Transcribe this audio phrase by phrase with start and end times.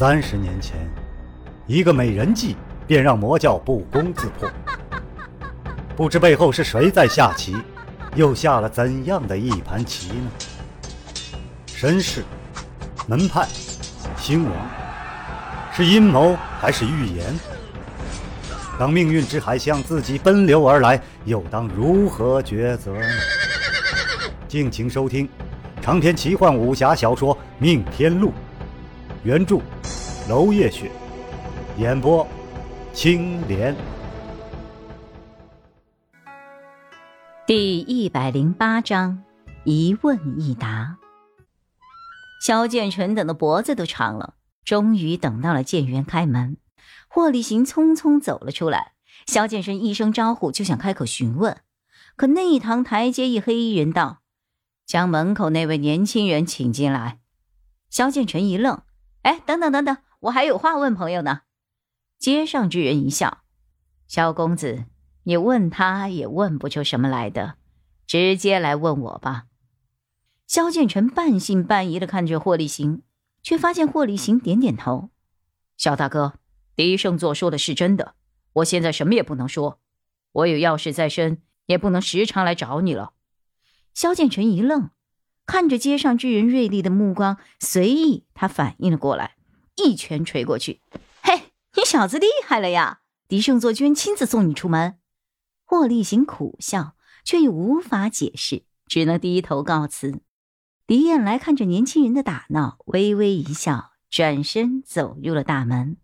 [0.00, 0.78] 三十年前，
[1.66, 2.56] 一个美人计
[2.86, 4.50] 便让魔教不攻自破。
[5.94, 7.54] 不知背后是谁在下棋，
[8.14, 10.30] 又下了怎样的一盘棋呢？
[11.66, 12.24] 身世、
[13.06, 13.46] 门派、
[14.16, 14.52] 兴亡，
[15.70, 17.38] 是阴谋还是预言？
[18.78, 23.06] 当命运之海向自己奔流而来，又当如何抉择呢？
[24.48, 25.28] 敬请收听
[25.82, 28.28] 长篇奇幻武侠小说《命天录》，
[29.24, 29.60] 原著
[30.30, 30.88] 娄夜雪，
[31.76, 32.24] 演播
[32.92, 33.74] 青莲。
[37.44, 39.24] 第一百零八章，
[39.64, 40.96] 一问一答。
[42.40, 46.58] 萧建成等的脖子都长了，终于等到了店员开门。
[47.08, 48.92] 霍立行匆匆走了出来，
[49.26, 51.60] 萧剑生一声招呼就想开口询问，
[52.14, 54.20] 可内堂台阶一黑衣人道
[54.86, 57.18] ：“将门口那位年轻人请进来。”
[57.90, 58.80] 萧剑成一愣
[59.22, 61.42] ：“哎，等等等等，我还有话问朋友呢。”
[62.18, 63.38] 街上之人一笑
[64.06, 64.84] ：“萧公子，
[65.24, 67.56] 你问他也问不出什么来的，
[68.06, 69.46] 直接来问我吧。”
[70.46, 73.02] 萧剑成半信半疑的看着霍立行，
[73.42, 75.10] 却发现霍立行点点头
[75.76, 76.34] ：“萧大哥。”
[76.76, 78.14] 狄胜座说的是真的，
[78.54, 79.80] 我现在什么也不能说，
[80.32, 83.12] 我有要事在身，也不能时常来找你了。
[83.92, 84.88] 萧建成一愣，
[85.44, 89.36] 看着街上之人锐利的目光，随意他反应了过来，
[89.84, 90.80] 一拳捶过去。
[91.22, 93.00] 嘿，你小子厉害了呀！
[93.28, 94.98] 狄胜作居然亲自送你出门。
[95.64, 100.20] 霍立行苦笑，却又无法解释，只能低头告辞。
[100.86, 105.96] 狄燕来看着年轻人的打闹，微微一笑，转身走入了大门。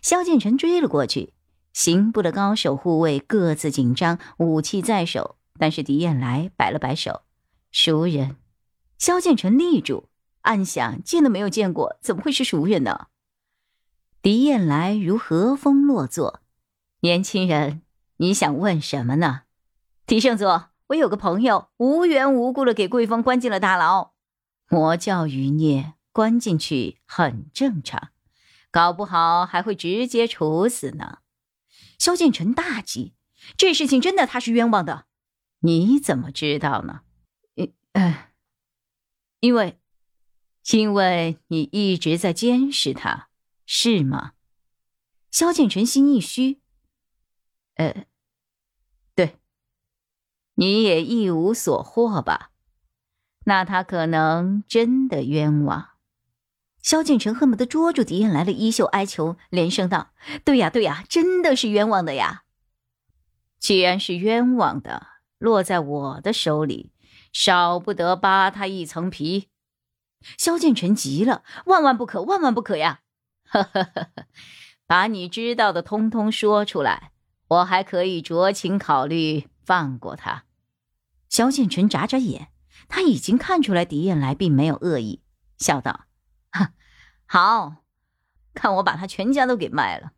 [0.00, 1.34] 萧建成追了过去，
[1.72, 5.36] 刑部的高手护卫各自紧张，武器在手。
[5.58, 7.22] 但是狄燕来摆了摆手
[7.72, 8.36] ：“熟人。”
[8.96, 10.08] 萧建成立住，
[10.42, 13.08] 暗想：见都没有见过，怎么会是熟人呢？
[14.28, 16.42] 狄燕来如和风落座
[17.00, 17.80] ：“年轻人，
[18.18, 19.44] 你想问什么呢？”
[20.04, 24.12] 狄圣佐，我有个朋友无缘无故的给贵峰关进了大牢，
[24.68, 28.10] 魔教余孽，关进去很正常。
[28.70, 31.20] 搞不好还会直接处死呢！
[31.98, 33.14] 萧建成大急，
[33.56, 35.06] 这事情真的他是冤枉的，
[35.60, 37.00] 你怎么知道呢？
[37.54, 38.34] 因，哎，
[39.40, 39.80] 因为，
[40.72, 43.27] 因为你一直在监视他，
[43.70, 44.32] 是吗？
[45.30, 46.62] 萧建成心一虚，
[47.74, 48.06] 呃，
[49.14, 49.36] 对，
[50.54, 52.50] 你也一无所获吧？
[53.44, 55.90] 那他可能真的冤枉。
[56.82, 60.12] 萧敬成恨不得捉住狄燕来的衣袖哀求，连声道
[60.46, 62.44] ：“对呀，对呀，真的是冤枉的呀！
[63.58, 66.94] 既然是冤枉的，落在我的手里，
[67.34, 69.50] 少不得扒他一层皮。”
[70.38, 73.02] 萧敬成急了：“万万不可，万万不可呀！
[73.50, 74.26] 呵呵呵呵，
[74.86, 77.12] 把你知道的通通说出来，
[77.48, 80.44] 我还可以酌情考虑放过他。”
[81.28, 82.48] 萧敬成眨眨眼，
[82.88, 85.22] 他已经看出来狄燕来并没有恶意，
[85.58, 86.06] 笑道。
[87.26, 87.84] 好，
[88.54, 90.12] 看我把他全家都给卖了。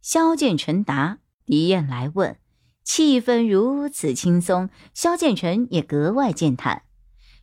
[0.00, 2.38] 萧建成答，狄燕来问，
[2.82, 6.84] 气氛如此轻松，萧建成也格外健谈。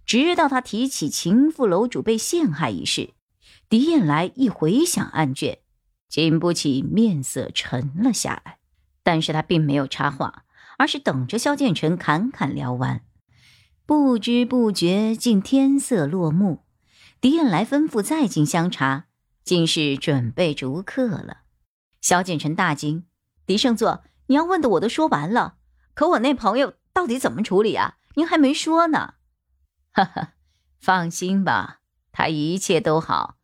[0.05, 3.13] 直到他提起情妇楼主被陷害一事，
[3.73, 5.57] 狄燕来一回想案卷，
[6.07, 8.59] 禁不起面色沉了下来。
[9.01, 10.45] 但是他并没有插话，
[10.77, 13.01] 而是等着萧建成侃侃聊完。
[13.87, 16.65] 不知不觉，竟天色落幕。
[17.19, 19.05] 狄燕来吩咐再进香茶，
[19.43, 21.37] 竟是准备逐客了。
[21.99, 23.07] 萧建成大惊
[23.47, 25.55] ：“狄胜作，你要问的我都说完了，
[25.95, 27.97] 可我那朋友到底怎么处理啊？
[28.13, 29.15] 您还没说呢。
[29.91, 30.33] ”哈哈，
[30.79, 31.79] 放心吧，
[32.11, 33.37] 他一切都好，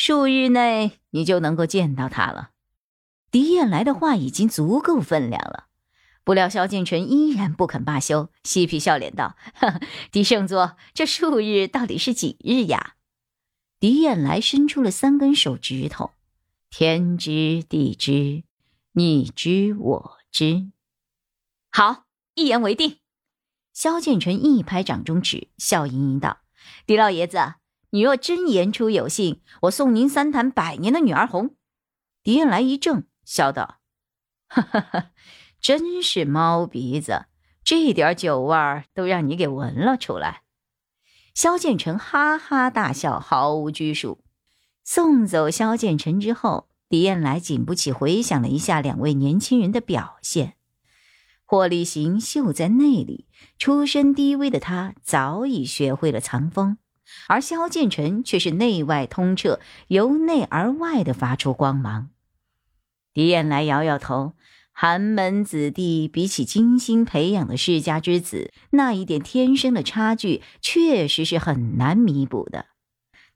[0.00, 2.50] 数日内你就能够见到他了。
[3.32, 5.66] 狄燕来的话已经足够分量了，
[6.22, 9.80] 不料萧建成依然不肯罢休，嬉皮笑脸道：“呵
[10.12, 12.94] 狄圣座，这数日到底是几日呀？”
[13.80, 16.12] 狄燕来伸出了三根手指头，
[16.70, 18.44] 天知地知，
[18.92, 20.70] 你知我知。
[21.70, 22.04] 好，
[22.36, 22.98] 一言为定。
[23.72, 26.38] 萧建成一拍掌中指，笑盈盈道
[26.86, 27.54] ：“狄老爷子，
[27.90, 31.54] 你若真言出有信，我送您三坛百年的女儿红。”
[32.22, 33.78] 狄燕来一怔，笑道
[34.48, 35.10] ：“哈哈哈，
[35.60, 37.26] 真是猫鼻子，
[37.64, 40.42] 这点酒味儿都让你给闻了出来。”
[41.34, 44.24] 萧建成哈哈大笑，毫无拘束。
[44.84, 50.56] 送走萧建成之后，狄燕来禁不起回想了一下两位年轻人的表现。
[51.44, 53.26] 霍立行秀在内里，
[53.56, 56.76] 出身低微的他早已学会了藏锋，
[57.28, 62.10] 而萧剑尘却是内外通彻，由内而外的发出光芒。
[63.14, 64.34] 狄彦来摇摇头，
[64.72, 72.66] 寒门子弟比起精心培养的世家之子，那一点天生的差距，确实是很难弥补的。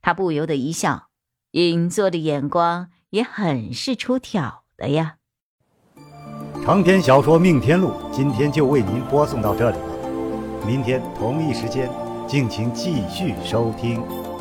[0.01, 1.09] 他不由得一笑，
[1.53, 5.17] 隐作的眼光也很是出挑的呀。
[6.65, 11.91] 长篇小说《命天录》今天就为您播送到这里了，明天同一时间，
[12.33, 14.32] 敬请继续收听。